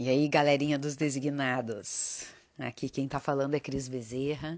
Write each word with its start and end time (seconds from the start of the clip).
E 0.00 0.08
aí, 0.08 0.28
galerinha 0.28 0.78
dos 0.78 0.94
designados? 0.94 2.26
Aqui 2.56 2.88
quem 2.88 3.06
está 3.06 3.18
falando 3.18 3.54
é 3.54 3.60
Cris 3.60 3.88
Bezerra, 3.88 4.56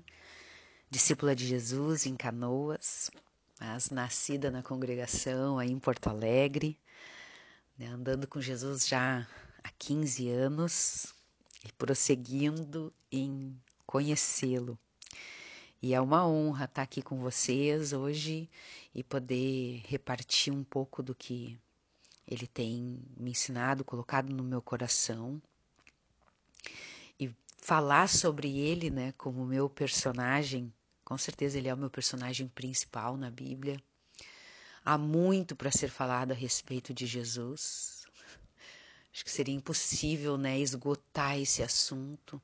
discípula 0.91 1.35
de 1.35 1.47
Jesus 1.47 2.05
em 2.05 2.15
Canoas, 2.15 3.11
mas 3.59 3.89
nascida 3.89 4.51
na 4.51 4.63
congregação 4.63 5.59
aí 5.59 5.71
em 5.71 5.79
Porto 5.79 6.09
Alegre, 6.09 6.79
né, 7.79 7.87
andando 7.87 8.29
com 8.29 8.39
Jesus 8.39 8.87
já 8.87 9.27
há 9.65 9.71
15 9.79 10.29
anos 10.29 11.15
e 11.67 11.73
prosseguindo 11.73 12.93
em 13.11 13.59
conhecê-lo. 13.87 14.79
E 15.81 15.95
é 15.95 16.01
uma 16.03 16.29
honra 16.29 16.67
estar 16.67 16.83
aqui 16.83 17.01
com 17.01 17.19
vocês 17.19 17.95
hoje 17.95 18.47
e 18.95 19.03
poder 19.03 19.81
repartir 19.87 20.53
um 20.53 20.63
pouco 20.63 21.03
do 21.03 21.15
que 21.15 21.59
ele 22.31 22.47
tem 22.47 23.03
me 23.17 23.33
ensinado, 23.33 23.85
colocado 23.85 24.33
no 24.33 24.45
meu 24.45 24.63
coração. 24.63 25.43
E 27.19 27.35
falar 27.59 28.09
sobre 28.09 28.57
ele, 28.57 28.89
né, 28.89 29.13
como 29.19 29.45
meu 29.45 29.69
personagem, 29.69 30.73
com 31.05 31.19
certeza 31.19 31.59
ele 31.59 31.69
é 31.69 31.75
o 31.75 31.77
meu 31.77 31.91
personagem 31.91 32.47
principal 32.47 33.17
na 33.17 33.31
Bíblia. 33.31 33.83
Há 34.85 34.97
muito 34.97 35.57
para 35.57 35.73
ser 35.73 35.91
falado 35.91 36.31
a 36.31 36.35
respeito 36.35 36.95
de 36.95 37.05
Jesus. 37.05 38.05
Acho 39.13 39.25
que 39.25 39.31
seria 39.31 39.55
impossível, 39.55 40.39
né, 40.39 40.59
esgotar 40.61 41.37
esse 41.37 41.65
assunto. 41.65 42.41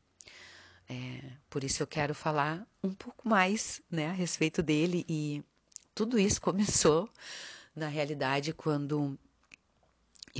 É, 0.88 1.32
por 1.48 1.62
isso 1.62 1.80
eu 1.80 1.86
quero 1.86 2.14
falar 2.14 2.66
um 2.82 2.92
pouco 2.92 3.28
mais, 3.28 3.80
né, 3.88 4.08
a 4.08 4.12
respeito 4.12 4.62
dele 4.62 5.04
e 5.08 5.44
tudo 5.94 6.18
isso 6.18 6.40
começou 6.42 7.08
na 7.74 7.88
realidade 7.88 8.52
quando 8.52 9.16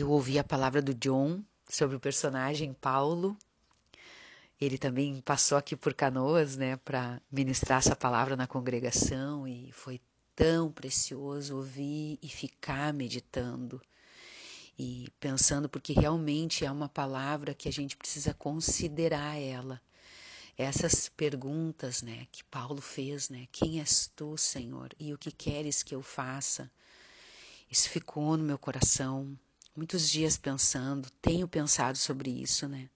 eu 0.01 0.11
ouvi 0.11 0.39
a 0.39 0.45
palavra 0.45 0.83
do 0.83 0.95
John 0.95 1.43
sobre 1.69 1.97
o 1.97 2.01
personagem 2.01 2.75
Paulo. 2.75 3.37
Ele 4.61 4.79
também 4.79 5.21
passou 5.23 5.57
aqui 5.57 5.75
por 5.75 5.95
Canoas, 5.95 6.57
né, 6.57 6.77
para 6.77 7.21
ministrar 7.31 7.79
essa 7.79 7.97
palavra 7.97 8.37
na 8.37 8.47
congregação 8.47 9.49
e 9.49 9.73
foi 9.73 10.01
tão 10.35 10.71
precioso 10.71 11.57
ouvir 11.57 12.19
e 12.23 12.29
ficar 12.29 12.93
meditando 12.93 13.81
e 14.79 15.09
pensando 15.19 15.69
porque 15.69 15.95
realmente 15.95 16.65
é 16.65 16.71
uma 16.71 16.89
palavra 16.89 17.55
que 17.55 17.69
a 17.69 17.73
gente 17.73 17.97
precisa 17.97 18.35
considerar 18.35 19.41
ela. 19.41 19.81
Essas 20.59 21.09
perguntas, 21.09 22.03
né, 22.03 22.27
que 22.31 22.45
Paulo 22.45 22.81
fez, 22.81 23.29
né? 23.29 23.47
Quem 23.53 23.79
és 23.81 24.11
tu, 24.15 24.37
Senhor? 24.37 24.91
E 24.99 25.13
o 25.13 25.19
que 25.19 25.31
queres 25.31 25.83
que 25.83 25.95
eu 25.95 26.03
faça? 26.03 26.71
Isso 27.71 27.91
ficou 27.91 28.37
no 28.37 28.45
meu 28.45 28.59
coração 28.59 29.39
muitos 29.77 30.09
dias 30.09 30.37
pensando, 30.37 31.11
tenho 31.21 31.47
pensado 31.47 31.99
sobre 31.99 32.31
isso, 32.31 32.67
né? 32.69 32.89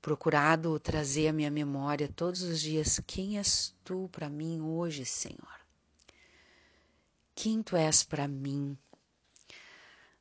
Procurado 0.00 0.78
trazer 0.78 1.28
à 1.28 1.32
minha 1.32 1.50
memória 1.50 2.08
todos 2.14 2.42
os 2.42 2.60
dias 2.60 3.00
quem 3.06 3.38
és 3.38 3.74
tu 3.82 4.08
para 4.12 4.28
mim 4.28 4.60
hoje, 4.60 5.04
Senhor? 5.04 5.60
Quem 7.34 7.62
tu 7.62 7.74
és 7.74 8.04
para 8.04 8.28
mim? 8.28 8.78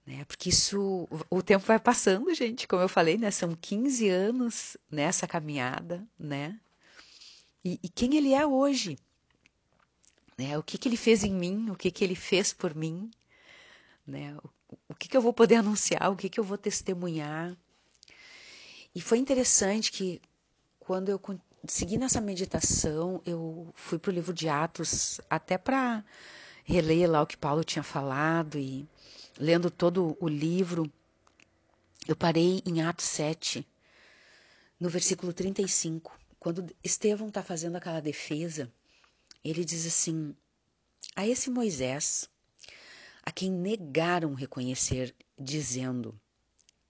Né? 0.05 0.25
Porque 0.25 0.49
isso, 0.49 1.07
o 1.29 1.41
tempo 1.41 1.65
vai 1.65 1.79
passando, 1.79 2.33
gente, 2.33 2.67
como 2.67 2.81
eu 2.81 2.89
falei, 2.89 3.17
né? 3.17 3.29
São 3.29 3.55
15 3.55 4.09
anos 4.09 4.77
nessa 4.89 5.27
caminhada, 5.27 6.05
né? 6.17 6.59
E, 7.63 7.79
e 7.81 7.89
quem 7.89 8.15
ele 8.15 8.33
é 8.33 8.45
hoje? 8.45 8.97
Né? 10.37 10.57
O 10.57 10.63
que, 10.63 10.77
que 10.77 10.89
ele 10.89 10.97
fez 10.97 11.23
em 11.23 11.33
mim? 11.33 11.69
O 11.69 11.75
que, 11.75 11.91
que 11.91 12.03
ele 12.03 12.15
fez 12.15 12.51
por 12.51 12.75
mim? 12.75 13.09
Né? 14.05 14.35
Que, 14.97 15.07
que 15.07 15.17
eu 15.17 15.21
vou 15.21 15.33
poder 15.33 15.55
anunciar, 15.63 16.11
o 16.11 16.15
que, 16.15 16.29
que 16.29 16.39
eu 16.39 16.43
vou 16.43 16.57
testemunhar. 16.57 17.55
E 18.95 19.01
foi 19.01 19.17
interessante 19.17 19.91
que 19.91 20.21
quando 20.79 21.09
eu 21.09 21.19
segui 21.67 21.97
nessa 21.97 22.21
meditação, 22.21 23.21
eu 23.25 23.71
fui 23.73 23.97
para 23.97 24.11
o 24.11 24.13
livro 24.13 24.33
de 24.33 24.49
Atos 24.49 25.19
até 25.29 25.57
para 25.57 26.03
reler 26.63 27.09
lá 27.09 27.21
o 27.21 27.27
que 27.27 27.37
Paulo 27.37 27.63
tinha 27.63 27.83
falado 27.83 28.57
e 28.57 28.87
lendo 29.37 29.71
todo 29.71 30.15
o 30.19 30.27
livro, 30.27 30.91
eu 32.07 32.15
parei 32.15 32.61
em 32.65 32.81
Atos 32.81 33.05
7, 33.05 33.65
no 34.79 34.89
versículo 34.89 35.33
35, 35.33 36.17
quando 36.39 36.75
Estevão 36.83 37.29
está 37.29 37.41
fazendo 37.41 37.77
aquela 37.77 38.01
defesa, 38.01 38.71
ele 39.43 39.63
diz 39.63 39.85
assim: 39.85 40.35
A 41.15 41.25
esse 41.25 41.49
Moisés, 41.49 42.29
a 43.23 43.31
quem 43.31 43.49
negaram 43.49 44.33
reconhecer, 44.33 45.15
dizendo: 45.39 46.19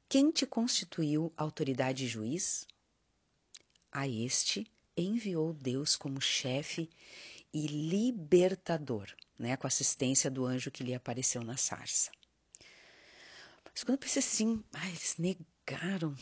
Quem 0.10 0.32
te 0.32 0.46
constituiu 0.46 1.32
autoridade 1.38 2.06
e 2.06 2.08
juiz? 2.08 2.68
A 3.92 4.08
este 4.08 4.66
enviou 4.98 5.54
Deus 5.54 5.96
como 5.96 6.20
chefe 6.20 6.90
e 7.54 7.68
libertador, 7.68 9.08
né, 9.38 9.56
com 9.56 9.68
assistência 9.68 10.32
do 10.32 10.46
anjo 10.46 10.72
que 10.72 10.84
lhe 10.84 10.96
apareceu 10.96 11.44
na 11.44 11.56
sarça. 11.56 12.12
Mas 13.72 13.84
quando 13.84 13.94
eu 13.94 14.00
pensei 14.00 14.20
assim, 14.20 14.64
ah, 14.74 14.88
eles 14.88 15.16
negaram, 15.18 16.16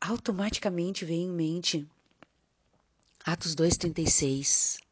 automaticamente 0.00 1.04
veio 1.04 1.22
em 1.22 1.32
mente 1.32 1.88
Atos 3.24 3.54
2,36. 3.54 4.83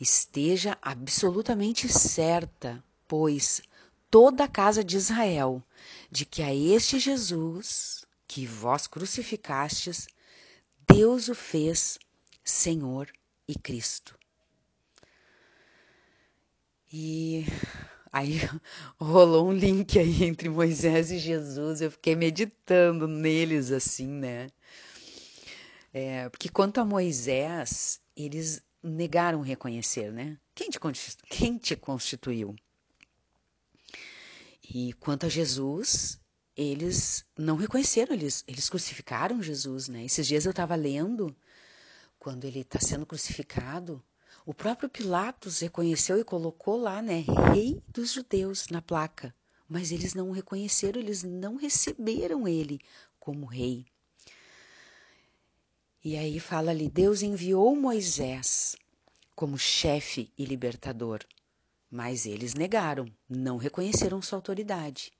Esteja 0.00 0.76
absolutamente 0.80 1.88
certa, 1.88 2.82
pois, 3.06 3.62
toda 4.10 4.44
a 4.44 4.48
casa 4.48 4.82
de 4.82 4.96
Israel, 4.96 5.62
de 6.10 6.24
que 6.24 6.42
a 6.42 6.54
este 6.54 6.98
Jesus, 6.98 8.04
que 8.26 8.46
vós 8.46 8.86
crucificastes, 8.86 10.06
Deus 10.88 11.28
o 11.28 11.34
fez 11.34 11.98
Senhor 12.44 13.10
e 13.48 13.54
Cristo. 13.54 14.18
E 16.92 17.44
aí 18.12 18.40
rolou 18.98 19.48
um 19.48 19.52
link 19.52 19.98
aí 19.98 20.24
entre 20.24 20.48
Moisés 20.48 21.10
e 21.10 21.18
Jesus, 21.18 21.80
eu 21.80 21.90
fiquei 21.90 22.14
meditando 22.14 23.06
neles 23.06 23.70
assim, 23.70 24.06
né? 24.06 24.48
É, 25.92 26.28
porque 26.28 26.48
quanto 26.48 26.78
a 26.78 26.84
Moisés, 26.84 28.00
eles 28.16 28.62
negaram 28.86 29.40
reconhecer, 29.40 30.12
né? 30.12 30.38
Quem 30.54 30.70
te, 30.70 30.78
quem 31.28 31.58
te 31.58 31.76
constituiu? 31.76 32.54
E 34.62 34.92
quanto 34.94 35.26
a 35.26 35.28
Jesus, 35.28 36.20
eles 36.56 37.24
não 37.38 37.56
reconheceram, 37.56 38.14
eles, 38.14 38.42
eles 38.46 38.68
crucificaram 38.68 39.42
Jesus, 39.42 39.88
né? 39.88 40.04
Esses 40.04 40.26
dias 40.26 40.44
eu 40.44 40.50
estava 40.50 40.74
lendo, 40.74 41.36
quando 42.18 42.44
ele 42.44 42.60
está 42.60 42.80
sendo 42.80 43.06
crucificado, 43.06 44.02
o 44.44 44.54
próprio 44.54 44.88
Pilatos 44.88 45.60
reconheceu 45.60 46.18
e 46.18 46.24
colocou 46.24 46.76
lá, 46.76 47.02
né? 47.02 47.24
Rei 47.52 47.82
dos 47.88 48.12
judeus 48.12 48.68
na 48.68 48.80
placa. 48.80 49.34
Mas 49.68 49.90
eles 49.90 50.14
não 50.14 50.30
o 50.30 50.32
reconheceram, 50.32 51.00
eles 51.00 51.22
não 51.24 51.56
receberam 51.56 52.46
ele 52.46 52.80
como 53.18 53.44
rei. 53.46 53.86
E 56.08 56.16
aí 56.16 56.38
fala 56.38 56.70
ali: 56.70 56.88
Deus 56.88 57.20
enviou 57.20 57.74
Moisés 57.74 58.76
como 59.34 59.58
chefe 59.58 60.32
e 60.38 60.44
libertador, 60.44 61.18
mas 61.90 62.26
eles 62.26 62.54
negaram, 62.54 63.12
não 63.28 63.56
reconheceram 63.56 64.22
sua 64.22 64.38
autoridade. 64.38 65.12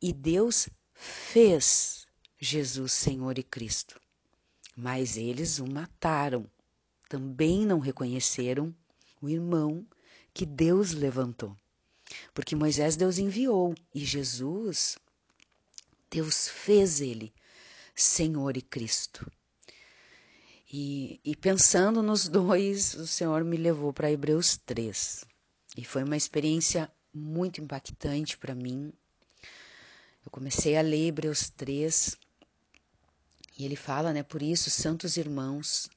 E 0.00 0.12
Deus 0.12 0.68
fez 0.94 2.06
Jesus 2.38 2.92
Senhor 2.92 3.38
e 3.38 3.42
Cristo, 3.42 4.00
mas 4.76 5.16
eles 5.16 5.58
o 5.58 5.68
mataram. 5.68 6.48
Também 7.08 7.66
não 7.66 7.80
reconheceram 7.80 8.72
o 9.20 9.28
irmão 9.28 9.84
que 10.32 10.46
Deus 10.46 10.92
levantou. 10.92 11.56
Porque 12.32 12.54
Moisés 12.54 12.94
Deus 12.94 13.18
enviou 13.18 13.74
e 13.92 14.04
Jesus, 14.04 14.96
Deus 16.08 16.46
fez 16.46 17.00
ele 17.00 17.34
Senhor 17.96 18.56
e 18.56 18.62
Cristo. 18.62 19.28
E, 20.70 21.18
e 21.24 21.34
pensando 21.34 22.02
nos 22.02 22.28
dois, 22.28 22.92
o 22.94 23.06
Senhor 23.06 23.42
me 23.42 23.56
levou 23.56 23.90
para 23.92 24.10
Hebreus 24.10 24.58
3. 24.66 25.24
E 25.76 25.84
foi 25.84 26.04
uma 26.04 26.16
experiência 26.16 26.92
muito 27.12 27.60
impactante 27.60 28.36
para 28.36 28.54
mim. 28.54 28.92
Eu 30.24 30.30
comecei 30.30 30.76
a 30.76 30.82
ler 30.82 31.08
Hebreus 31.08 31.48
3 31.50 32.16
e 33.58 33.64
ele 33.64 33.76
fala, 33.76 34.12
né, 34.12 34.22
por 34.22 34.42
isso, 34.42 34.70
santos 34.70 35.16
irmãos, 35.16 35.88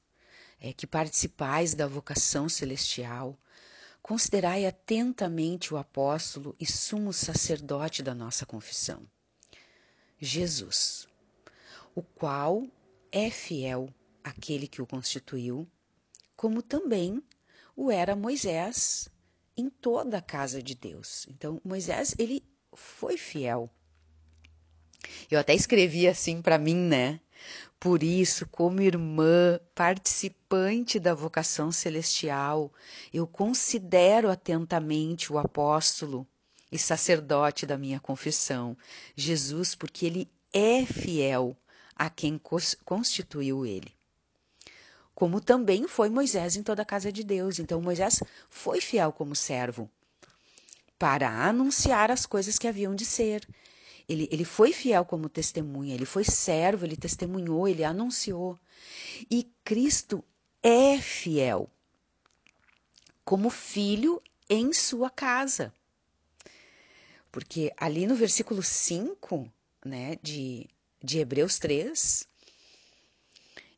é, 0.60 0.72
que 0.72 0.88
participais 0.88 1.74
da 1.74 1.86
vocação 1.86 2.48
celestial, 2.48 3.38
considerai 4.02 4.66
atentamente 4.66 5.74
o 5.74 5.78
apóstolo 5.78 6.56
e 6.60 6.66
sumo 6.66 7.12
sacerdote 7.12 8.02
da 8.02 8.16
nossa 8.16 8.46
confissão, 8.46 9.06
Jesus, 10.20 11.08
o 11.94 12.02
qual 12.02 12.66
é 13.12 13.30
fiel 13.30 13.94
aquele 14.24 14.68
que 14.68 14.82
o 14.82 14.88
constituiu, 14.88 15.68
como 16.36 16.62
também 16.62 17.22
o 17.76 17.92
era 17.92 18.16
Moisés 18.16 19.10
em 19.56 19.70
toda 19.70 20.18
a 20.18 20.22
casa 20.22 20.62
de 20.62 20.76
Deus. 20.76 21.26
Então, 21.30 21.62
Moisés, 21.64 22.16
ele 22.18 22.44
foi 22.74 23.18
fiel. 23.18 23.70
Eu 25.30 25.40
até 25.40 25.54
escrevi 25.54 26.08
assim 26.08 26.42
para 26.42 26.58
mim, 26.58 26.76
né? 26.76 27.20
Por 27.80 28.04
isso, 28.04 28.48
como 28.48 28.82
irmã, 28.82 29.60
participante 29.74 31.00
da 31.00 31.16
vocação 31.16 31.72
celestial, 31.72 32.72
eu 33.12 33.26
considero 33.26 34.30
atentamente 34.30 35.34
o 35.34 35.40
apóstolo 35.40 36.28
e 36.72 36.78
sacerdote 36.78 37.66
da 37.66 37.78
minha 37.78 38.00
confissão, 38.00 38.78
Jesus, 39.16 39.74
porque 39.74 40.06
ele 40.06 40.32
é 40.54 40.86
fiel 40.86 41.58
a 41.96 42.10
quem 42.10 42.40
constituiu 42.86 43.66
ele. 43.66 43.92
Como 45.14 45.42
também 45.42 45.88
foi 45.88 46.10
Moisés 46.10 46.56
em 46.56 46.64
toda 46.64 46.82
a 46.82 46.86
casa 46.86 47.12
de 47.12 47.24
Deus. 47.24 47.60
Então, 47.60 47.82
Moisés 47.82 48.22
foi 48.50 48.82
fiel 48.82 49.12
como 49.12 49.36
servo 49.36 49.90
para 50.98 51.30
anunciar 51.48 52.12
as 52.12 52.26
coisas 52.26 52.58
que 52.58 52.68
haviam 52.68 52.96
de 52.96 53.06
ser. 53.06 53.48
Ele, 54.08 54.28
ele 54.32 54.46
foi 54.46 54.74
fiel 54.74 55.06
como 55.06 55.30
testemunha, 55.30 55.94
ele 55.94 56.06
foi 56.06 56.24
servo, 56.24 56.86
ele 56.86 56.96
testemunhou, 56.96 57.68
ele 57.68 57.84
anunciou. 57.84 58.60
E 59.30 59.50
Cristo 59.64 60.24
é 60.62 61.00
fiel 61.00 61.70
como 63.24 63.50
filho 63.50 64.22
em 64.50 64.74
sua 64.74 65.10
casa. 65.10 65.74
Porque 67.32 67.74
ali 67.78 68.06
no 68.06 68.16
versículo 68.16 68.62
5 68.62 69.50
né, 69.86 70.18
de, 70.22 70.68
de 71.02 71.20
Hebreus 71.20 71.58
3, 71.58 72.28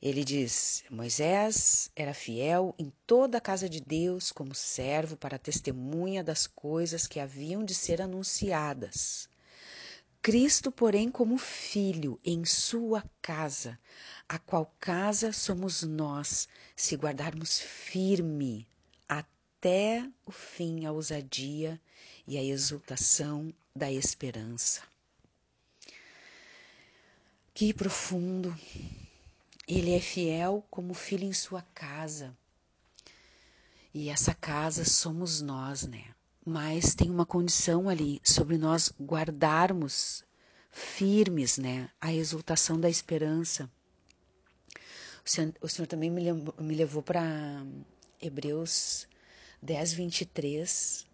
ele 0.06 0.26
diz: 0.26 0.84
Moisés 0.90 1.90
era 1.96 2.14
fiel 2.14 2.76
em 2.78 2.92
toda 3.08 3.38
a 3.38 3.42
casa 3.42 3.70
de 3.70 3.80
Deus 3.80 4.34
como 4.34 4.54
servo 4.54 5.16
para 5.16 5.40
testemunha 5.40 6.22
das 6.22 6.46
coisas 6.46 7.08
que 7.08 7.22
haviam 7.22 7.64
de 7.64 7.74
ser 7.74 8.02
anunciadas. 8.02 9.30
Cristo, 10.22 10.74
porém, 10.74 11.10
como 11.10 11.38
filho 11.38 12.20
em 12.22 12.44
sua 12.44 13.02
casa, 13.22 13.80
a 14.28 14.38
qual 14.38 14.76
casa 14.78 15.32
somos 15.32 15.84
nós, 15.84 16.50
se 16.76 16.98
guardarmos 16.98 17.62
firme 17.62 18.68
até 19.08 20.06
o 20.26 20.34
fim 20.34 20.86
a 20.86 20.92
ousadia 20.92 21.80
e 22.28 22.38
a 22.38 22.44
exultação 22.44 23.54
da 23.74 23.90
esperança. 23.90 24.82
Que 27.54 27.74
profundo! 27.74 28.54
Ele 29.68 29.94
é 29.94 30.00
fiel 30.00 30.66
como 30.70 30.94
filho 30.94 31.26
em 31.26 31.34
sua 31.34 31.62
casa. 31.74 32.36
E 33.94 34.10
essa 34.10 34.34
casa 34.34 34.84
somos 34.84 35.42
nós, 35.42 35.84
né? 35.84 36.14
mas 36.46 36.94
tem 36.94 37.10
uma 37.10 37.26
condição 37.26 37.88
ali 37.88 38.20
sobre 38.24 38.58
nós 38.58 38.92
guardarmos 39.00 40.24
firmes, 40.70 41.58
né, 41.58 41.90
a 42.02 42.14
exultação 42.14 42.80
da 42.80 42.90
esperança. 42.90 43.70
O 45.26 45.30
Senhor, 45.30 45.54
o 45.62 45.70
Senhor 45.70 45.88
também 45.88 46.10
me 46.10 46.22
levou, 46.22 46.54
me 46.60 46.76
levou 46.76 47.02
para 47.02 47.24
Hebreus 48.22 49.08
10, 49.62 49.94
23. 49.94 51.08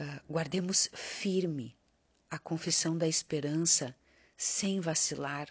Uh, 0.00 0.32
guardemos 0.32 0.88
firme 0.92 1.76
a 2.30 2.38
confissão 2.38 2.96
da 2.96 3.06
esperança 3.06 3.94
sem 4.36 4.80
vacilar, 4.80 5.48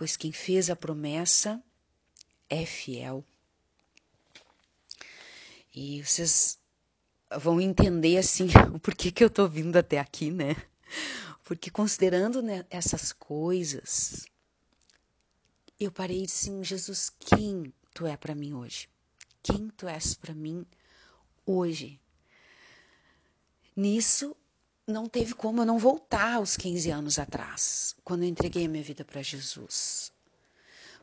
pois 0.00 0.16
quem 0.16 0.32
fez 0.32 0.70
a 0.70 0.74
promessa 0.74 1.62
é 2.48 2.64
fiel. 2.64 3.22
E 5.74 6.02
vocês 6.02 6.58
vão 7.38 7.60
entender 7.60 8.16
assim 8.16 8.46
o 8.74 8.78
porquê 8.80 9.12
que 9.12 9.22
eu 9.22 9.28
tô 9.28 9.46
vindo 9.46 9.76
até 9.76 9.98
aqui, 9.98 10.30
né? 10.30 10.56
Porque 11.44 11.70
considerando 11.70 12.40
né, 12.40 12.64
essas 12.70 13.12
coisas, 13.12 14.26
eu 15.78 15.92
parei 15.92 16.24
de 16.24 16.32
assim, 16.32 16.64
Jesus, 16.64 17.12
quem 17.20 17.70
tu 17.92 18.06
é 18.06 18.16
para 18.16 18.34
mim 18.34 18.54
hoje? 18.54 18.88
Quem 19.42 19.68
tu 19.68 19.86
és 19.86 20.14
para 20.14 20.32
mim 20.32 20.64
hoje? 21.44 22.00
Nisso 23.76 24.34
não 24.90 25.06
teve 25.06 25.34
como 25.34 25.62
eu 25.62 25.66
não 25.66 25.78
voltar 25.78 26.34
aos 26.34 26.56
15 26.56 26.90
anos 26.90 27.18
atrás, 27.18 27.96
quando 28.04 28.24
eu 28.24 28.28
entreguei 28.28 28.66
a 28.66 28.68
minha 28.68 28.82
vida 28.82 29.04
para 29.04 29.22
Jesus. 29.22 30.12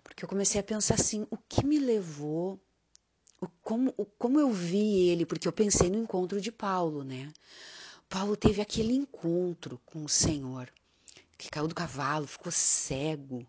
Porque 0.04 0.24
eu 0.24 0.30
comecei 0.30 0.60
a 0.60 0.63
pensar 0.63 0.95
assim, 0.95 1.25
o 1.30 1.38
que 1.38 1.66
me 1.66 1.80
levou 1.80 2.60
como, 3.62 3.94
como 4.18 4.39
eu 4.39 4.51
vi 4.51 5.10
ele, 5.10 5.25
porque 5.25 5.48
eu 5.48 5.54
pensei 5.54 5.89
no 5.89 5.98
encontro 5.98 6.42
de 6.42 6.51
Paulo, 6.51 7.04
né? 7.04 7.31
Paulo 8.10 8.36
teve 8.36 8.62
aquele 8.62 8.94
encontro 8.94 9.80
com 9.86 10.04
o 10.04 10.10
Senhor, 10.10 10.72
que 11.38 11.50
caiu 11.50 11.68
do 11.68 11.75
cavalo, 11.75 12.25
ficou 12.25 12.51
cego, 12.51 13.45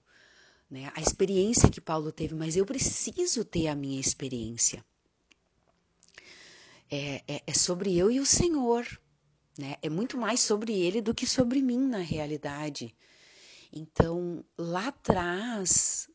né? 0.70 0.92
A 0.94 1.00
experiência 1.00 1.70
que 1.70 1.80
Paulo 1.80 2.12
teve, 2.12 2.34
mas 2.34 2.56
eu 2.56 2.66
preciso 2.66 3.44
ter 3.44 3.68
a 3.68 3.74
minha 3.74 4.00
experiência. 4.00 4.84
É, 6.90 7.22
é, 7.26 7.42
é 7.46 7.54
sobre 7.54 7.96
eu 7.96 8.10
e 8.10 8.18
o 8.18 8.26
Senhor, 8.26 8.86
né? 9.58 9.74
É 9.82 9.90
muito 9.90 10.16
mais 10.16 10.38
sobre 10.38 10.72
ele 10.72 11.02
do 11.02 11.12
que 11.12 11.26
sobre 11.26 11.60
mim 11.60 11.80
na 11.80 11.98
realidade. 11.98 12.94
Então, 13.72 14.44
lá 14.56 14.86
atrás, 14.86 16.08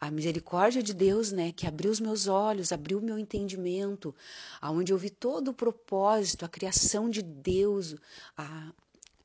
a 0.00 0.10
misericórdia 0.10 0.82
de 0.82 0.94
Deus, 0.94 1.30
né, 1.30 1.52
que 1.52 1.66
abriu 1.66 1.90
os 1.90 2.00
meus 2.00 2.26
olhos, 2.26 2.72
abriu 2.72 2.98
o 2.98 3.02
meu 3.02 3.18
entendimento, 3.18 4.14
aonde 4.60 4.92
eu 4.92 4.98
vi 4.98 5.10
todo 5.10 5.48
o 5.48 5.54
propósito, 5.54 6.44
a 6.44 6.48
criação 6.48 7.08
de 7.08 7.22
Deus, 7.22 7.94
a, 8.36 8.72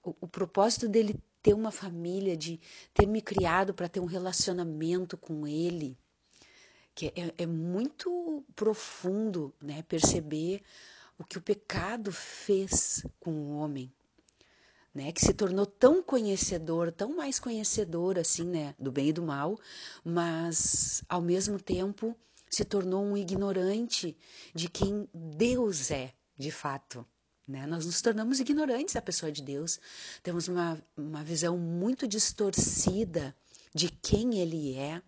o, 0.03 0.15
o 0.21 0.27
propósito 0.27 0.88
dele 0.88 1.15
ter 1.41 1.53
uma 1.53 1.71
família, 1.71 2.38
de 2.38 2.59
ter 2.94 3.07
me 3.07 3.21
criado 3.21 3.73
para 3.73 3.89
ter 3.89 4.00
um 4.00 4.06
relacionamento 4.06 5.18
com 5.18 5.47
Ele, 5.47 5.97
que 6.94 7.07
é, 7.07 7.33
é 7.38 7.45
muito 7.45 8.44
profundo, 8.56 9.53
né, 9.62 9.81
perceber 9.83 10.62
o 11.21 11.23
que 11.23 11.38
o 11.38 11.41
pecado 11.41 12.12
fez 12.12 13.06
com 13.19 13.31
o 13.31 13.57
homem 13.57 13.91
né, 14.94 15.12
que 15.12 15.21
se 15.21 15.33
tornou 15.33 15.65
tão 15.65 16.03
conhecedor, 16.03 16.91
tão 16.91 17.15
mais 17.15 17.39
conhecedor 17.39 18.19
assim, 18.19 18.44
né, 18.44 18.75
do 18.77 18.91
bem 18.91 19.09
e 19.09 19.13
do 19.13 19.23
mal, 19.23 19.57
mas 20.03 21.03
ao 21.07 21.21
mesmo 21.21 21.59
tempo 21.59 22.15
se 22.50 22.65
tornou 22.65 23.03
um 23.03 23.15
ignorante 23.15 24.18
de 24.53 24.68
quem 24.68 25.07
Deus 25.13 25.91
é, 25.91 26.13
de 26.38 26.51
fato. 26.51 27.06
Né? 27.47 27.65
Nós 27.65 27.85
nos 27.85 28.01
tornamos 28.01 28.39
ignorantes 28.39 28.94
da 28.94 29.01
pessoa 29.01 29.31
de 29.31 29.41
Deus, 29.41 29.79
temos 30.21 30.47
uma, 30.47 30.81
uma 30.95 31.23
visão 31.23 31.57
muito 31.57 32.07
distorcida 32.07 33.35
de 33.73 33.90
quem 33.90 34.40
Ele 34.40 34.75
é, 34.75 35.01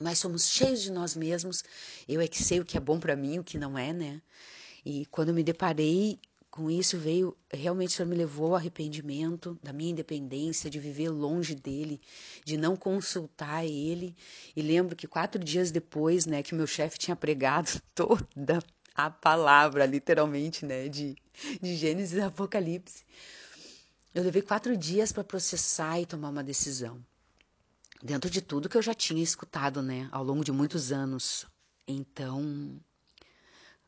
mas 0.00 0.18
somos 0.18 0.48
cheios 0.48 0.80
de 0.80 0.92
nós 0.92 1.14
mesmos. 1.14 1.62
Eu 2.08 2.20
é 2.20 2.28
que 2.28 2.42
sei 2.42 2.60
o 2.60 2.64
que 2.64 2.76
é 2.76 2.80
bom 2.80 2.98
para 2.98 3.16
mim, 3.16 3.38
o 3.38 3.44
que 3.44 3.58
não 3.58 3.76
é, 3.76 3.92
né? 3.92 4.22
E 4.90 5.04
quando 5.10 5.34
me 5.34 5.42
deparei 5.42 6.18
com 6.50 6.70
isso 6.70 6.96
veio, 6.96 7.36
realmente 7.52 7.90
o 7.90 7.92
Senhor 7.92 8.08
me 8.08 8.16
levou 8.16 8.46
ao 8.46 8.56
arrependimento 8.56 9.58
da 9.62 9.70
minha 9.70 9.90
independência, 9.90 10.70
de 10.70 10.80
viver 10.80 11.10
longe 11.10 11.54
dele, 11.54 12.00
de 12.42 12.56
não 12.56 12.74
consultar 12.74 13.66
ele. 13.66 14.16
E 14.56 14.62
lembro 14.62 14.96
que 14.96 15.06
quatro 15.06 15.44
dias 15.44 15.70
depois, 15.70 16.24
né, 16.24 16.42
que 16.42 16.54
meu 16.54 16.66
chefe 16.66 16.96
tinha 16.96 17.14
pregado 17.14 17.68
toda 17.94 18.60
a 18.94 19.10
palavra, 19.10 19.84
literalmente, 19.84 20.64
né, 20.64 20.88
de, 20.88 21.14
de 21.60 21.76
Gênesis 21.76 22.16
e 22.16 22.22
Apocalipse. 22.22 23.04
Eu 24.14 24.22
levei 24.22 24.40
quatro 24.40 24.74
dias 24.74 25.12
para 25.12 25.22
processar 25.22 26.00
e 26.00 26.06
tomar 26.06 26.30
uma 26.30 26.42
decisão. 26.42 26.98
Dentro 28.02 28.30
de 28.30 28.40
tudo 28.40 28.70
que 28.70 28.78
eu 28.78 28.82
já 28.82 28.94
tinha 28.94 29.22
escutado, 29.22 29.82
né, 29.82 30.08
ao 30.10 30.24
longo 30.24 30.42
de 30.42 30.50
muitos 30.50 30.92
anos. 30.92 31.44
Então, 31.86 32.80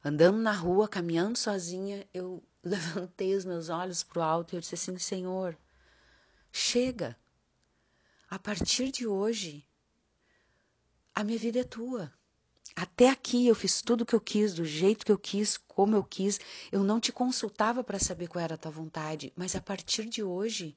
andando 0.04 0.38
na 0.38 0.52
rua, 0.52 0.88
caminhando 0.88 1.36
sozinha, 1.36 2.06
eu 2.12 2.42
levantei 2.62 3.34
os 3.34 3.44
meus 3.44 3.68
olhos 3.68 4.02
para 4.02 4.20
o 4.20 4.22
alto 4.22 4.54
e 4.54 4.56
eu 4.56 4.60
disse 4.60 4.74
assim: 4.74 4.98
Senhor, 4.98 5.56
chega. 6.52 7.16
A 8.28 8.38
partir 8.38 8.92
de 8.92 9.06
hoje, 9.06 9.66
a 11.14 11.24
minha 11.24 11.38
vida 11.38 11.58
é 11.58 11.64
tua. 11.64 12.12
Até 12.76 13.10
aqui 13.10 13.46
eu 13.46 13.54
fiz 13.54 13.82
tudo 13.82 14.02
o 14.02 14.06
que 14.06 14.14
eu 14.14 14.20
quis, 14.20 14.54
do 14.54 14.64
jeito 14.64 15.04
que 15.04 15.10
eu 15.10 15.18
quis, 15.18 15.56
como 15.56 15.96
eu 15.96 16.04
quis. 16.04 16.38
Eu 16.70 16.84
não 16.84 17.00
te 17.00 17.10
consultava 17.10 17.82
para 17.82 17.98
saber 17.98 18.28
qual 18.28 18.42
era 18.42 18.54
a 18.54 18.58
tua 18.58 18.70
vontade, 18.70 19.32
mas 19.36 19.56
a 19.56 19.60
partir 19.60 20.08
de 20.08 20.22
hoje, 20.22 20.76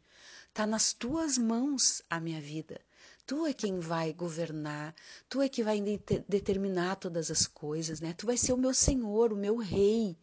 está 0.49 0.65
nas 0.65 0.93
tuas 0.93 1.37
mãos 1.37 2.01
a 2.09 2.19
minha 2.19 2.41
vida. 2.41 2.81
Tu 3.25 3.45
é 3.45 3.53
quem 3.53 3.79
vai 3.79 4.11
governar, 4.11 4.93
tu 5.29 5.41
é 5.41 5.47
que 5.47 5.63
vai 5.63 5.79
determinar 6.27 6.97
todas 6.97 7.31
as 7.31 7.47
coisas, 7.47 8.01
né? 8.01 8.13
Tu 8.13 8.25
vai 8.25 8.35
ser 8.37 8.51
o 8.51 8.57
meu 8.57 8.73
Senhor, 8.73 9.31
o 9.31 9.37
meu 9.37 9.57
Rei. 9.57 10.17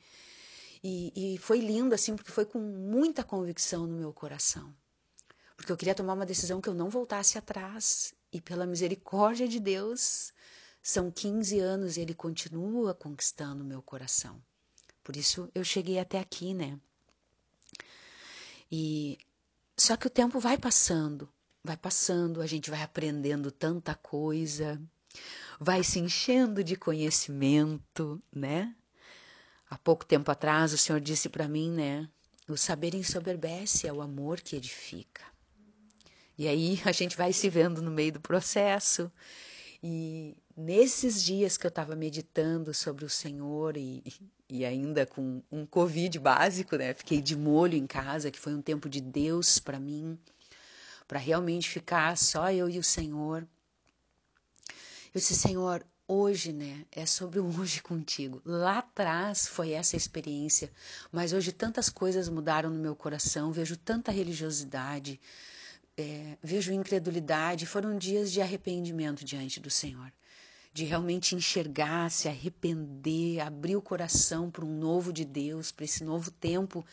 E, 0.82 1.34
e 1.34 1.38
foi 1.38 1.60
lindo, 1.60 1.94
assim, 1.94 2.14
porque 2.14 2.30
foi 2.30 2.44
com 2.44 2.58
muita 2.58 3.24
convicção 3.24 3.86
no 3.86 3.96
meu 3.96 4.12
coração. 4.12 4.74
Porque 5.56 5.72
eu 5.72 5.76
queria 5.76 5.94
tomar 5.94 6.14
uma 6.14 6.26
decisão 6.26 6.60
que 6.60 6.68
eu 6.68 6.74
não 6.74 6.90
voltasse 6.90 7.38
atrás. 7.38 8.14
E 8.32 8.40
pela 8.40 8.66
misericórdia 8.66 9.48
de 9.48 9.58
Deus, 9.58 10.32
são 10.82 11.10
15 11.10 11.58
anos 11.58 11.96
e 11.96 12.00
Ele 12.00 12.14
continua 12.14 12.94
conquistando 12.94 13.62
o 13.62 13.66
meu 13.66 13.82
coração. 13.82 14.42
Por 15.02 15.16
isso 15.16 15.50
eu 15.54 15.64
cheguei 15.64 15.98
até 15.98 16.18
aqui, 16.18 16.54
né? 16.54 16.78
E 18.70 19.18
só 19.76 19.96
que 19.96 20.06
o 20.06 20.10
tempo 20.10 20.38
vai 20.38 20.56
passando, 20.56 21.28
vai 21.62 21.76
passando, 21.76 22.40
a 22.40 22.46
gente 22.46 22.70
vai 22.70 22.82
aprendendo 22.82 23.50
tanta 23.50 23.94
coisa, 23.94 24.80
vai 25.58 25.84
se 25.84 25.98
enchendo 25.98 26.64
de 26.64 26.76
conhecimento, 26.76 28.22
né? 28.34 28.74
Há 29.68 29.78
pouco 29.78 30.04
tempo 30.04 30.30
atrás 30.30 30.72
o 30.72 30.78
Senhor 30.78 31.00
disse 31.00 31.28
para 31.28 31.46
mim, 31.46 31.70
né? 31.70 32.08
O 32.48 32.56
saber 32.56 32.94
ensoberbece 32.94 33.86
é 33.86 33.92
o 33.92 34.00
amor 34.00 34.40
que 34.40 34.56
edifica. 34.56 35.22
E 36.36 36.48
aí 36.48 36.80
a 36.84 36.92
gente 36.92 37.16
vai 37.16 37.32
se 37.32 37.48
vendo 37.48 37.80
no 37.80 37.90
meio 37.90 38.12
do 38.12 38.20
processo. 38.20 39.12
E 39.82 40.36
nesses 40.56 41.22
dias 41.22 41.56
que 41.56 41.66
eu 41.66 41.68
estava 41.68 41.94
meditando 41.94 42.74
sobre 42.74 43.04
o 43.04 43.08
Senhor 43.08 43.76
e, 43.76 44.02
e 44.48 44.64
ainda 44.64 45.06
com 45.06 45.42
um 45.50 45.64
Covid 45.64 46.18
básico, 46.18 46.76
né? 46.76 46.92
Fiquei 46.94 47.20
de 47.20 47.36
molho 47.36 47.76
em 47.76 47.86
casa, 47.86 48.30
que 48.30 48.40
foi 48.40 48.54
um 48.54 48.62
tempo 48.62 48.88
de 48.88 49.00
Deus 49.00 49.58
para 49.58 49.78
mim, 49.78 50.18
para 51.10 51.18
realmente 51.18 51.68
ficar 51.68 52.16
só 52.16 52.52
eu 52.52 52.70
e 52.70 52.78
o 52.78 52.84
Senhor. 52.84 53.44
Eu 55.12 55.18
disse, 55.20 55.34
Senhor, 55.34 55.84
hoje, 56.06 56.52
né, 56.52 56.86
é 56.92 57.04
sobre 57.04 57.40
o 57.40 57.46
hoje 57.58 57.82
contigo. 57.82 58.40
Lá 58.44 58.78
atrás 58.78 59.48
foi 59.48 59.72
essa 59.72 59.96
experiência, 59.96 60.70
mas 61.10 61.32
hoje 61.32 61.50
tantas 61.50 61.88
coisas 61.88 62.28
mudaram 62.28 62.70
no 62.70 62.78
meu 62.78 62.94
coração, 62.94 63.50
vejo 63.50 63.76
tanta 63.76 64.12
religiosidade, 64.12 65.20
é, 65.96 66.38
vejo 66.40 66.72
incredulidade. 66.72 67.66
Foram 67.66 67.98
dias 67.98 68.30
de 68.30 68.40
arrependimento 68.40 69.24
diante 69.24 69.58
do 69.58 69.68
Senhor, 69.68 70.12
de 70.72 70.84
realmente 70.84 71.34
enxergar, 71.34 72.10
se 72.10 72.28
arrepender, 72.28 73.40
abrir 73.40 73.76
o 73.76 73.82
coração 73.82 74.50
para 74.50 74.64
um 74.64 74.78
novo 74.78 75.12
de 75.12 75.24
Deus, 75.24 75.72
para 75.72 75.84
esse 75.84 76.04
novo 76.04 76.30
tempo 76.30 76.84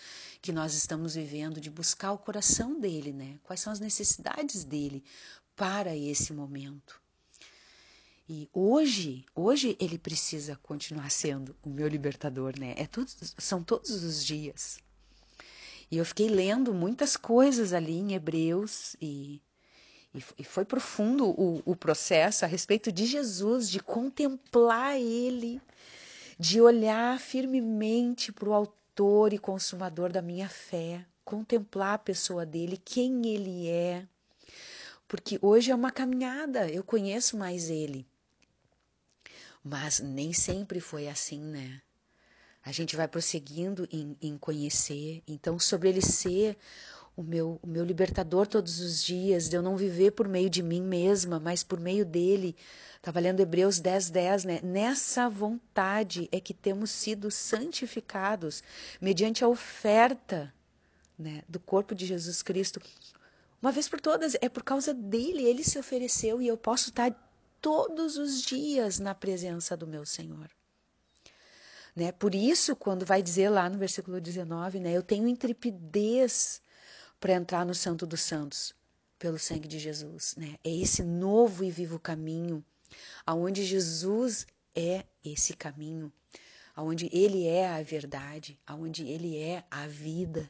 que 0.41 0.51
nós 0.51 0.73
estamos 0.73 1.15
vivendo, 1.15 1.61
de 1.61 1.69
buscar 1.69 2.11
o 2.11 2.17
coração 2.17 2.79
dele, 2.79 3.13
né? 3.13 3.39
Quais 3.43 3.59
são 3.59 3.71
as 3.71 3.79
necessidades 3.79 4.63
dele 4.63 5.03
para 5.55 5.95
esse 5.95 6.33
momento. 6.33 6.99
E 8.29 8.49
hoje, 8.51 9.25
hoje 9.33 9.77
ele 9.79 9.97
precisa 9.97 10.55
continuar 10.57 11.09
sendo 11.09 11.55
o 11.63 11.69
meu 11.69 11.87
libertador, 11.87 12.59
né? 12.59 12.73
É 12.77 12.85
todos, 12.85 13.33
são 13.37 13.63
todos 13.63 13.89
os 13.89 14.25
dias. 14.25 14.79
E 15.89 15.97
eu 15.97 16.03
fiquei 16.03 16.27
lendo 16.27 16.73
muitas 16.73 17.15
coisas 17.15 17.71
ali 17.71 17.93
em 17.93 18.13
Hebreus 18.13 18.97
e, 18.99 19.05
e, 19.05 19.41
e 20.37 20.43
foi 20.43 20.65
profundo 20.65 21.29
o, 21.29 21.61
o 21.65 21.75
processo 21.75 22.43
a 22.43 22.47
respeito 22.47 22.91
de 22.91 23.05
Jesus, 23.05 23.69
de 23.69 23.79
contemplar 23.79 24.97
ele, 24.97 25.61
de 26.39 26.59
olhar 26.61 27.19
firmemente 27.19 28.31
para 28.31 28.49
o 28.49 28.53
autor 28.53 29.33
e 29.33 29.37
consumador 29.37 30.11
da 30.11 30.21
minha 30.21 30.49
fé, 30.49 31.05
contemplar 31.23 31.95
a 31.95 31.99
pessoa 31.99 32.45
dele, 32.45 32.81
quem 32.83 33.27
ele 33.27 33.67
é. 33.67 34.07
Porque 35.07 35.37
hoje 35.41 35.71
é 35.71 35.75
uma 35.75 35.91
caminhada, 35.91 36.69
eu 36.69 36.83
conheço 36.83 37.37
mais 37.37 37.69
ele. 37.69 38.05
Mas 39.63 39.99
nem 39.99 40.33
sempre 40.33 40.79
foi 40.79 41.07
assim, 41.07 41.41
né? 41.41 41.81
A 42.63 42.71
gente 42.71 42.95
vai 42.95 43.07
prosseguindo 43.07 43.87
em, 43.91 44.17
em 44.21 44.37
conhecer. 44.37 45.23
Então, 45.27 45.57
sobre 45.57 45.89
ele 45.89 46.01
ser 46.01 46.57
o 47.17 47.23
meu, 47.23 47.59
o 47.63 47.67
meu 47.67 47.83
libertador 47.83 48.45
todos 48.45 48.79
os 48.79 49.03
dias, 49.03 49.49
de 49.49 49.55
eu 49.55 49.61
não 49.63 49.75
viver 49.75 50.11
por 50.11 50.27
meio 50.27 50.51
de 50.51 50.61
mim 50.61 50.83
mesma, 50.83 51.39
mas 51.39 51.63
por 51.63 51.79
meio 51.79 52.05
dele. 52.05 52.55
Estava 52.95 53.19
lendo 53.19 53.39
Hebreus 53.39 53.79
10, 53.79 54.11
10, 54.11 54.43
né? 54.45 54.59
Nessa 54.61 55.27
vontade 55.27 56.29
é 56.31 56.39
que 56.39 56.53
temos 56.53 56.91
sido 56.91 57.31
santificados 57.31 58.61
mediante 59.01 59.43
a 59.43 59.47
oferta 59.47 60.53
né, 61.17 61.41
do 61.49 61.59
corpo 61.59 61.95
de 61.95 62.05
Jesus 62.05 62.43
Cristo. 62.43 62.79
Uma 63.59 63.71
vez 63.71 63.89
por 63.89 63.99
todas, 63.99 64.35
é 64.39 64.47
por 64.47 64.61
causa 64.61 64.93
dele, 64.93 65.43
ele 65.43 65.63
se 65.63 65.79
ofereceu 65.79 66.39
e 66.39 66.47
eu 66.47 66.55
posso 66.55 66.89
estar 66.89 67.11
todos 67.59 68.17
os 68.17 68.43
dias 68.43 68.99
na 68.99 69.15
presença 69.15 69.75
do 69.75 69.87
meu 69.87 70.05
Senhor. 70.05 70.47
Né? 71.95 72.11
Por 72.11 72.35
isso, 72.35 72.75
quando 72.75 73.07
vai 73.07 73.23
dizer 73.23 73.49
lá 73.49 73.67
no 73.67 73.79
versículo 73.79 74.21
19, 74.21 74.79
né, 74.79 74.95
eu 74.95 75.01
tenho 75.01 75.27
intrepidez 75.27 76.61
para 77.19 77.33
entrar 77.33 77.65
no 77.65 77.73
Santo 77.73 78.05
dos 78.05 78.21
Santos 78.21 78.73
pelo 79.17 79.39
sangue 79.39 79.67
de 79.67 79.79
Jesus. 79.79 80.35
Né? 80.37 80.55
É 80.63 80.69
esse 80.69 81.03
novo 81.03 81.63
e 81.63 81.71
vivo 81.71 81.99
caminho, 81.99 82.63
aonde 83.25 83.65
Jesus 83.65 84.45
é 84.75 85.05
esse 85.23 85.53
caminho, 85.53 86.11
aonde 86.75 87.09
Ele 87.11 87.47
é 87.47 87.67
a 87.67 87.81
verdade, 87.81 88.59
aonde 88.65 89.05
Ele 89.07 89.37
é 89.37 89.63
a 89.69 89.87
vida. 89.87 90.47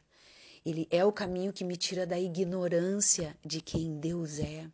Ele 0.65 0.85
é 0.91 1.05
o 1.05 1.13
caminho 1.13 1.53
que 1.53 1.63
me 1.63 1.77
tira 1.77 2.05
da 2.05 2.19
ignorância 2.19 3.37
de 3.45 3.61
quem 3.61 3.97
Deus 3.99 4.37
é. 4.37 4.69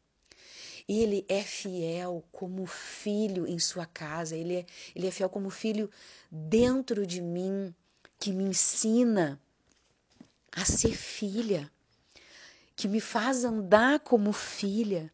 Ele 0.89 1.23
é 1.29 1.43
fiel 1.43 2.23
como 2.31 2.65
filho 2.65 3.47
em 3.47 3.59
sua 3.59 3.85
casa, 3.85 4.35
ele 4.35 4.55
é, 4.55 4.65
ele 4.93 5.07
é 5.07 5.11
fiel 5.11 5.29
como 5.29 5.49
filho 5.49 5.89
dentro 6.29 7.07
de 7.07 7.21
mim, 7.21 7.73
que 8.19 8.33
me 8.33 8.43
ensina 8.43 9.39
a 10.51 10.65
ser 10.65 10.93
filha, 10.93 11.71
que 12.75 12.87
me 12.87 12.99
faz 12.99 13.43
andar 13.43 13.99
como 13.99 14.33
filha. 14.33 15.13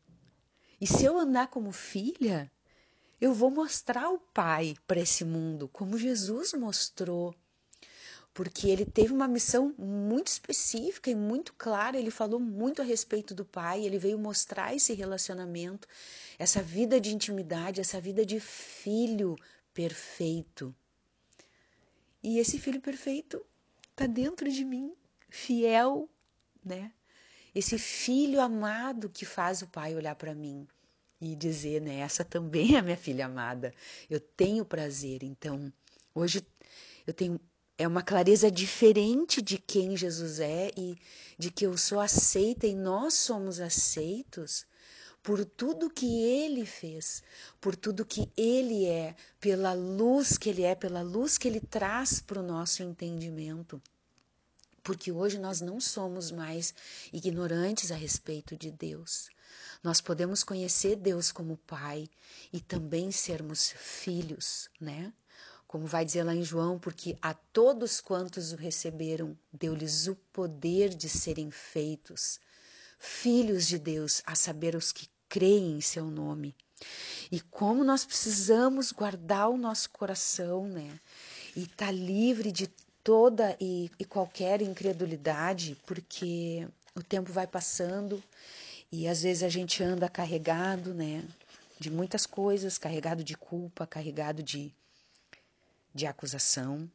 E 0.80 0.88
se 0.88 1.06
eu 1.06 1.18
andar 1.18 1.48
como 1.48 1.72
filha, 1.72 2.52
eu 3.20 3.34
vou 3.34 3.52
mostrar 3.52 4.10
o 4.10 4.20
Pai 4.20 4.76
para 4.88 5.00
esse 5.00 5.26
mundo, 5.26 5.68
como 5.68 5.98
Jesus 5.98 6.54
mostrou 6.54 7.36
porque 8.40 8.70
ele 8.70 8.86
teve 8.86 9.12
uma 9.12 9.28
missão 9.28 9.76
muito 9.78 10.28
específica 10.28 11.10
e 11.10 11.16
muito 11.16 11.54
clara. 11.56 11.98
Ele 11.98 12.10
falou 12.12 12.40
muito 12.40 12.82
a 12.82 12.86
respeito 12.86 13.34
do 13.34 13.44
pai, 13.44 13.86
ele 13.86 13.98
veio 13.98 14.18
mostrar 14.18 14.74
esse 14.74 14.94
relacionamento, 14.94 15.88
essa 16.38 16.62
vida 16.62 17.02
de 17.02 17.14
intimidade, 17.14 17.82
essa 17.82 18.00
vida 18.00 18.26
de 18.26 18.40
filho 18.40 19.36
perfeito. 19.74 20.74
E 22.24 22.40
esse 22.40 22.58
filho 22.60 22.80
perfeito 22.80 23.46
está 23.92 24.06
dentro 24.06 24.50
de 24.50 24.64
mim, 24.64 24.94
fiel, 25.30 26.10
né? 26.64 26.94
Esse 27.54 27.78
filho 27.78 28.40
amado 28.42 29.10
que 29.10 29.26
faz 29.26 29.62
o 29.62 29.68
pai 29.68 29.96
olhar 29.96 30.16
para 30.16 30.36
mim 30.36 30.68
e 31.22 31.36
dizer, 31.36 31.82
né, 31.82 32.00
essa 32.00 32.24
também 32.24 32.76
é 32.76 32.82
minha 32.82 32.98
filha 32.98 33.26
amada. 33.26 33.74
Eu 34.10 34.20
tenho 34.20 34.66
prazer. 34.66 35.24
Então, 35.24 35.72
hoje 36.14 36.46
eu 37.06 37.14
tenho 37.14 37.40
é 37.78 37.88
uma 37.88 38.04
clareza 38.04 38.52
diferente 38.52 39.42
de 39.42 39.58
quem 39.58 39.96
Jesus 39.96 40.42
é 40.42 40.70
e 40.76 40.98
de 41.38 41.50
que 41.50 41.66
eu 41.66 41.78
sou 41.78 42.02
aceita 42.02 42.68
e 42.68 42.76
nós 42.76 43.14
somos 43.14 43.62
aceitos 43.62 44.68
por 45.24 45.46
tudo 45.46 45.90
que 45.90 46.22
ele 46.22 46.66
fez, 46.66 47.24
por 47.62 47.78
tudo 47.78 48.06
que 48.06 48.30
ele 48.36 48.86
é, 48.86 49.16
pela 49.40 49.72
luz 49.72 50.38
que 50.38 50.50
ele 50.50 50.64
é, 50.64 50.76
pela 50.76 51.02
luz 51.02 51.38
que 51.38 51.48
ele 51.48 51.62
traz 51.62 52.20
para 52.20 52.42
o 52.42 52.46
nosso 52.46 52.84
entendimento. 52.84 53.82
Porque 54.90 55.12
hoje 55.12 55.38
nós 55.38 55.62
não 55.62 55.80
somos 55.80 56.32
mais 56.32 56.74
ignorantes 57.14 57.92
a 57.92 57.96
respeito 57.96 58.58
de 58.58 58.72
Deus. 58.72 59.30
Nós 59.84 60.02
podemos 60.02 60.44
conhecer 60.44 60.96
Deus 60.96 61.32
como 61.32 61.58
Pai 61.58 62.10
e 62.52 62.60
também 62.60 63.12
sermos 63.12 63.70
filhos, 63.78 64.68
né? 64.82 65.14
como 65.68 65.86
vai 65.86 66.04
dizer 66.04 66.24
lá 66.24 66.34
em 66.34 66.42
João, 66.42 66.80
porque 66.80 67.16
a 67.22 67.36
todos 67.36 68.02
quantos 68.02 68.52
o 68.52 68.56
receberam, 68.56 69.38
deu-lhes 69.54 70.08
o 70.08 70.16
poder 70.34 70.90
de 70.90 71.08
serem 71.08 71.52
feitos 71.52 72.40
filhos 72.98 73.68
de 73.68 73.78
Deus, 73.78 74.24
a 74.26 74.34
saber 74.34 74.76
os 74.76 74.92
que 74.92 75.08
creem 75.30 75.78
em 75.78 75.82
seu 75.82 76.10
nome. 76.10 76.56
E 77.32 77.40
como 77.40 77.84
nós 77.84 78.06
precisamos 78.06 78.92
guardar 78.92 79.50
o 79.50 79.58
nosso 79.58 79.92
coração, 79.92 80.68
né? 80.68 81.00
E 81.56 81.66
estar 81.66 81.86
tá 81.86 81.92
livre 81.92 82.52
de 82.52 82.68
toda 83.10 83.58
e, 83.60 83.90
e 83.98 84.06
qualquer 84.06 84.62
incredulidade, 84.62 85.76
porque 85.88 86.68
o 86.94 87.02
tempo 87.02 87.32
vai 87.32 87.48
passando 87.48 88.24
e 88.92 89.08
às 89.08 89.24
vezes 89.24 89.42
a 89.42 89.50
gente 89.50 89.82
anda 89.82 90.08
carregado, 90.08 90.94
né? 90.94 91.28
De 91.80 91.90
muitas 91.90 92.28
coisas, 92.28 92.78
carregado 92.78 93.24
de 93.24 93.36
culpa, 93.36 93.88
carregado 93.88 94.44
de 94.44 94.72
de 95.92 96.06
acusação, 96.06 96.88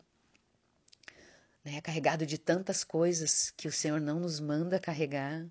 né? 1.64 1.80
carregado 1.80 2.24
de 2.24 2.38
tantas 2.38 2.84
coisas 2.84 3.52
que 3.56 3.66
o 3.66 3.72
Senhor 3.72 4.00
não 4.00 4.20
nos 4.20 4.38
manda 4.38 4.78
carregar, 4.78 5.44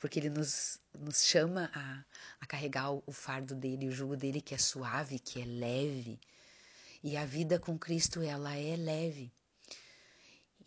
porque 0.00 0.18
Ele 0.18 0.30
nos, 0.30 0.80
nos 0.92 1.22
chama 1.22 1.70
a, 1.72 2.04
a 2.40 2.46
carregar 2.46 2.92
o, 2.92 3.04
o 3.06 3.12
fardo 3.12 3.54
dele, 3.54 3.86
o 3.86 3.92
jugo 3.92 4.16
dele 4.16 4.40
que 4.40 4.52
é 4.52 4.58
suave, 4.58 5.20
que 5.20 5.40
é 5.40 5.44
leve. 5.44 6.18
E 7.04 7.16
a 7.16 7.24
vida 7.24 7.56
com 7.56 7.78
Cristo, 7.78 8.20
ela 8.20 8.56
é 8.56 8.74
leve. 8.74 9.32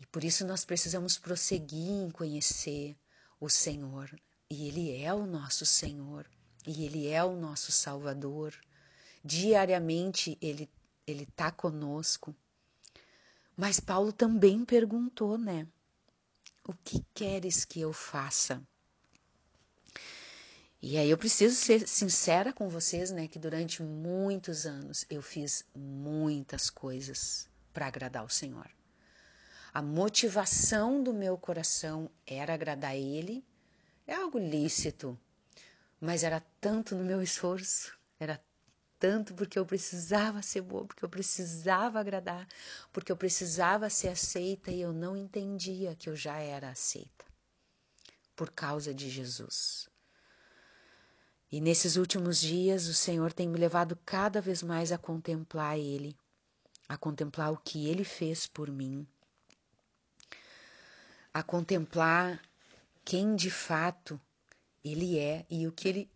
E 0.04 0.06
por 0.06 0.22
isso 0.22 0.46
nós 0.46 0.66
precisamos 0.66 1.16
prosseguir 1.16 1.88
em 1.88 2.10
conhecer 2.10 2.94
o 3.40 3.48
Senhor. 3.48 4.14
E 4.50 4.68
Ele 4.68 5.00
é 5.00 5.14
o 5.14 5.24
nosso 5.24 5.64
Senhor. 5.64 6.28
E 6.66 6.84
Ele 6.84 7.08
é 7.08 7.24
o 7.24 7.34
nosso 7.34 7.72
Salvador. 7.72 8.54
Diariamente 9.24 10.36
Ele 10.42 10.68
ele 11.06 11.24
está 11.24 11.50
conosco. 11.50 12.36
Mas 13.56 13.80
Paulo 13.80 14.12
também 14.12 14.64
perguntou, 14.64 15.38
né? 15.38 15.66
O 16.66 16.72
que 16.72 17.02
queres 17.14 17.64
que 17.64 17.80
eu 17.80 17.92
faça? 17.92 18.62
E 20.82 20.98
aí 20.98 21.08
eu 21.08 21.16
preciso 21.16 21.54
ser 21.54 21.88
sincera 21.88 22.52
com 22.52 22.68
vocês, 22.68 23.10
né, 23.10 23.26
que 23.26 23.38
durante 23.38 23.82
muitos 23.82 24.66
anos 24.66 25.06
eu 25.08 25.22
fiz 25.22 25.64
muitas 25.74 26.68
coisas 26.68 27.48
para 27.72 27.86
agradar 27.86 28.22
o 28.22 28.28
Senhor. 28.28 28.70
A 29.74 29.82
motivação 29.82 31.02
do 31.02 31.12
meu 31.12 31.36
coração 31.36 32.08
era 32.24 32.54
agradar 32.54 32.94
Ele, 32.94 33.44
é 34.06 34.14
algo 34.14 34.38
lícito, 34.38 35.18
mas 36.00 36.22
era 36.22 36.40
tanto 36.60 36.94
no 36.94 37.02
meu 37.02 37.20
esforço, 37.20 37.98
era 38.20 38.40
tanto 39.00 39.34
porque 39.34 39.58
eu 39.58 39.66
precisava 39.66 40.42
ser 40.42 40.60
boa, 40.60 40.86
porque 40.86 41.04
eu 41.04 41.08
precisava 41.08 41.98
agradar, 41.98 42.46
porque 42.92 43.10
eu 43.10 43.16
precisava 43.16 43.90
ser 43.90 44.10
aceita 44.10 44.70
e 44.70 44.80
eu 44.80 44.92
não 44.92 45.16
entendia 45.16 45.96
que 45.96 46.08
eu 46.08 46.14
já 46.14 46.38
era 46.38 46.70
aceita 46.70 47.24
por 48.36 48.52
causa 48.52 48.94
de 48.94 49.10
Jesus. 49.10 49.88
E 51.50 51.60
nesses 51.60 51.96
últimos 51.96 52.40
dias 52.40 52.86
o 52.86 52.94
Senhor 52.94 53.32
tem 53.32 53.48
me 53.48 53.58
levado 53.58 53.98
cada 54.06 54.40
vez 54.40 54.62
mais 54.62 54.92
a 54.92 54.98
contemplar 54.98 55.76
Ele, 55.76 56.16
a 56.88 56.96
contemplar 56.96 57.52
o 57.52 57.56
que 57.56 57.88
Ele 57.88 58.04
fez 58.04 58.46
por 58.46 58.70
mim, 58.70 59.04
a 61.34 61.42
contemplar 61.42 62.40
quem 63.04 63.36
de 63.36 63.50
fato 63.50 64.18
Ele 64.82 65.18
é 65.18 65.44
e 65.50 65.66
o 65.66 65.72
que 65.72 65.88
Ele 65.88 66.10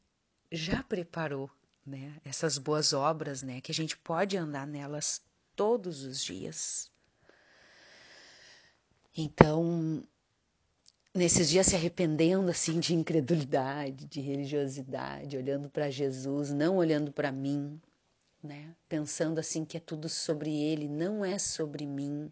já 0.50 0.82
preparou 0.82 1.50
né? 1.88 2.20
Essas 2.24 2.58
boas 2.58 2.92
obras, 2.92 3.42
né? 3.42 3.60
Que 3.60 3.72
a 3.72 3.74
gente 3.74 3.96
pode 3.96 4.36
andar 4.36 4.66
nelas 4.66 5.22
todos 5.56 6.04
os 6.04 6.22
dias. 6.22 6.90
Então, 9.16 10.04
nesses 11.14 11.48
dias 11.48 11.66
se 11.66 11.74
arrependendo 11.74 12.50
assim 12.50 12.78
de 12.78 12.94
incredulidade, 12.94 14.04
de 14.04 14.20
religiosidade, 14.20 15.36
olhando 15.36 15.68
para 15.68 15.90
Jesus, 15.90 16.52
não 16.52 16.76
olhando 16.76 17.10
para 17.10 17.32
mim, 17.32 17.80
né? 18.42 18.76
Pensando 18.88 19.38
assim 19.40 19.64
que 19.64 19.76
é 19.76 19.80
tudo 19.80 20.08
sobre 20.08 20.54
ele, 20.54 20.86
não 20.86 21.24
é 21.24 21.38
sobre 21.38 21.86
mim. 21.86 22.30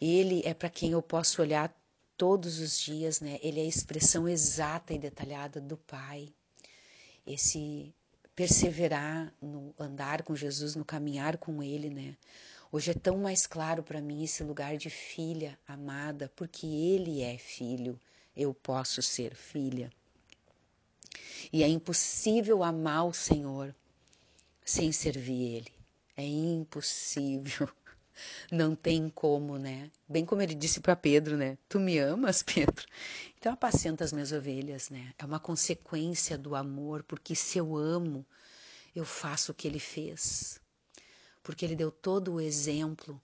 Ele 0.00 0.42
é 0.44 0.54
para 0.54 0.70
quem 0.70 0.92
eu 0.92 1.02
posso 1.02 1.42
olhar 1.42 1.74
todos 2.16 2.58
os 2.58 2.78
dias, 2.78 3.20
né? 3.20 3.38
Ele 3.42 3.60
é 3.60 3.62
a 3.62 3.66
expressão 3.66 4.28
exata 4.28 4.94
e 4.94 4.98
detalhada 4.98 5.60
do 5.60 5.76
Pai. 5.76 6.32
Esse 7.26 7.94
perseverar 8.34 9.34
no 9.40 9.74
andar 9.78 10.22
com 10.22 10.34
Jesus, 10.34 10.74
no 10.74 10.84
caminhar 10.84 11.36
com 11.36 11.62
Ele, 11.62 11.90
né? 11.90 12.16
Hoje 12.72 12.92
é 12.92 12.94
tão 12.94 13.18
mais 13.18 13.46
claro 13.46 13.82
para 13.82 14.00
mim 14.00 14.22
esse 14.22 14.42
lugar 14.44 14.76
de 14.76 14.88
filha 14.88 15.58
amada, 15.66 16.30
porque 16.36 16.66
Ele 16.66 17.20
é 17.20 17.36
filho, 17.36 18.00
eu 18.36 18.54
posso 18.54 19.02
ser 19.02 19.34
filha. 19.34 19.92
E 21.52 21.62
é 21.62 21.68
impossível 21.68 22.62
amar 22.62 23.06
o 23.06 23.12
Senhor 23.12 23.74
sem 24.64 24.92
servir 24.92 25.56
Ele. 25.56 25.72
É 26.16 26.24
impossível. 26.24 27.68
Não 28.50 28.74
tem 28.74 29.08
como, 29.08 29.58
né? 29.58 29.90
Bem 30.08 30.24
como 30.24 30.42
ele 30.42 30.54
disse 30.54 30.80
para 30.80 30.96
Pedro, 30.96 31.36
né? 31.36 31.56
Tu 31.68 31.78
me 31.78 31.98
amas, 31.98 32.42
Pedro? 32.44 32.86
Então 33.38 33.52
apacenta 33.52 34.04
as 34.04 34.12
minhas 34.12 34.32
ovelhas, 34.32 34.90
né? 34.90 35.14
É 35.18 35.24
uma 35.24 35.40
consequência 35.40 36.36
do 36.36 36.54
amor, 36.54 37.02
porque 37.04 37.34
se 37.34 37.58
eu 37.58 37.76
amo, 37.76 38.26
eu 38.94 39.04
faço 39.04 39.52
o 39.52 39.54
que 39.54 39.66
ele 39.68 39.80
fez. 39.80 40.60
Porque 41.42 41.64
ele 41.64 41.76
deu 41.76 41.90
todo 41.90 42.34
o 42.34 42.40
exemplo, 42.40 43.20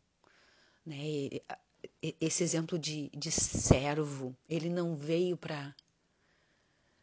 né? 0.84 0.96
Esse 2.20 2.42
exemplo 2.42 2.78
de, 2.78 3.10
de 3.10 3.30
servo, 3.30 4.36
ele 4.48 4.70
não 4.70 4.96
veio 4.96 5.36
para 5.36 5.74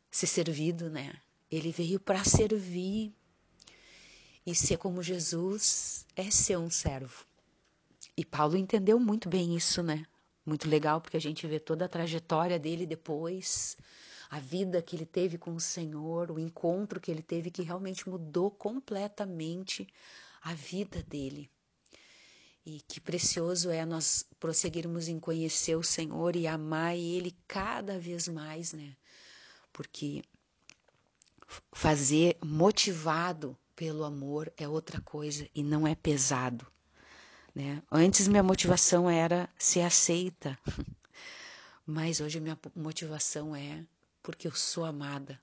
ser 0.09 0.27
servido, 0.27 0.89
né? 0.89 1.15
Ele 1.51 1.71
veio 1.71 2.00
para 2.00 2.23
servir. 2.23 3.13
E 4.45 4.53
ser 4.53 4.77
como 4.77 5.01
Jesus 5.01 6.06
é 6.15 6.29
ser 6.29 6.58
um 6.58 6.69
servo. 6.69 7.25
E 8.15 8.23
Paulo 8.23 8.56
entendeu 8.56 8.99
muito 8.99 9.28
bem 9.28 9.56
isso, 9.56 9.82
né? 9.82 10.06
Muito 10.45 10.69
legal, 10.69 11.02
porque 11.02 11.17
a 11.17 11.21
gente 11.21 11.47
vê 11.47 11.60
toda 11.60 11.86
a 11.86 11.89
trajetória 11.89 12.60
dele 12.60 12.86
depois, 12.86 13.78
a 14.30 14.39
vida 14.39 14.82
que 14.82 14.95
ele 14.95 15.06
teve 15.06 15.38
com 15.38 15.56
o 15.56 15.60
Senhor, 15.60 16.30
o 16.30 16.39
encontro 16.39 16.99
que 16.99 17.10
ele 17.10 17.21
teve 17.23 17.49
que 17.49 17.62
realmente 17.62 18.08
mudou 18.10 18.52
completamente 18.52 19.88
a 20.41 20.54
vida 20.54 21.02
dele. 21.04 21.49
E 22.65 22.82
que 22.88 22.99
precioso 22.99 23.69
é 23.69 23.86
nós 23.86 24.26
prosseguirmos 24.39 25.08
em 25.08 25.19
conhecer 25.19 25.76
o 25.76 25.84
Senhor 25.84 26.36
e 26.36 26.47
amar 26.47 26.95
Ele 26.95 27.36
cada 27.47 27.99
vez 27.99 28.28
mais, 28.28 28.73
né? 28.73 28.95
Porque 29.71 30.23
fazer 31.73 32.38
motivado 32.43 33.58
pelo 33.76 34.04
amor 34.04 34.52
é 34.56 34.67
outra 34.67 35.02
coisa 35.02 35.47
e 35.54 35.62
não 35.62 35.86
é 35.86 35.93
pesado. 35.93 36.65
Né? 37.54 37.84
Antes 37.92 38.28
minha 38.28 38.42
motivação 38.42 39.10
era 39.10 39.48
ser 39.58 39.82
aceita, 39.82 40.58
mas 41.86 42.20
hoje 42.20 42.39
minha 42.39 42.58
motivação 42.76 43.56
é 43.56 43.86
porque 44.24 44.48
eu 44.48 44.56
sou 44.56 44.86
amada. 44.86 45.39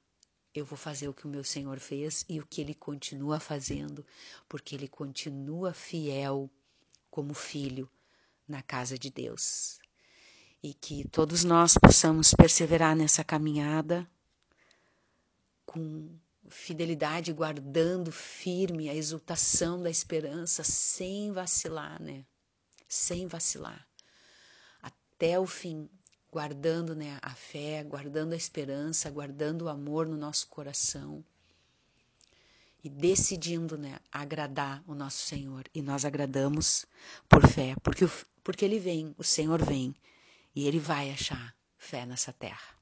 Eu 0.53 0.65
vou 0.65 0.77
fazer 0.77 1.07
o 1.07 1.15
que 1.15 1.27
o 1.27 1.31
meu 1.31 1.45
Senhor 1.45 1.79
fez 1.79 2.25
e 2.29 2.41
o 2.41 2.47
que 2.47 2.61
ele 2.61 2.75
continua 2.75 3.39
fazendo, 3.39 4.05
porque 4.49 4.75
ele 4.75 4.89
continua 4.89 5.73
fiel 5.73 6.51
como 7.09 7.35
filho 7.35 7.89
na 8.49 8.61
casa 8.61 8.99
de 8.99 9.11
Deus. 9.11 9.79
E 10.61 10.75
que 10.75 11.09
todos 11.09 11.45
nós 11.45 11.75
possamos 11.79 12.35
perseverar 12.35 12.97
nessa 12.97 13.23
caminhada 13.23 14.09
com 15.65 16.11
fidelidade, 16.51 17.33
guardando 17.33 18.11
firme 18.13 18.89
a 18.89 18.95
exultação 18.95 19.83
da 19.83 19.91
esperança, 19.91 20.63
sem 20.65 21.33
vacilar, 21.33 22.01
né? 22.03 22.25
Sem 22.89 23.27
vacilar. 23.27 23.87
Até 24.83 25.39
o 25.39 25.47
fim, 25.47 25.89
guardando 26.31 26.95
né, 26.95 27.19
a 27.23 27.35
fé, 27.35 27.83
guardando 27.85 28.33
a 28.33 28.37
esperança, 28.37 29.11
guardando 29.11 29.63
o 29.63 29.69
amor 29.69 30.07
no 30.07 30.17
nosso 30.17 30.49
coração 30.49 31.25
e 32.83 32.89
decidindo 32.89 33.77
né, 33.77 33.99
agradar 34.11 34.83
o 34.87 34.95
nosso 34.95 35.27
Senhor. 35.27 35.65
E 35.75 35.83
nós 35.83 36.05
agradamos 36.05 36.87
por 37.29 37.47
fé, 37.47 37.75
porque, 37.83 38.09
porque 38.43 38.65
Ele 38.65 38.79
vem, 38.79 39.15
o 39.19 39.25
Senhor 39.25 39.63
vem, 39.65 39.95
e 40.55 40.67
Ele 40.67 40.79
vai 40.79 41.11
achar 41.11 41.55
fé 41.77 42.07
nessa 42.07 42.33
terra. 42.33 42.80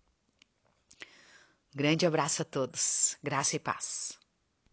Grande 1.74 2.06
abraço 2.06 2.42
a 2.42 2.44
todos. 2.44 3.16
Graça 3.22 3.56
e 3.56 3.58
paz. 3.58 4.17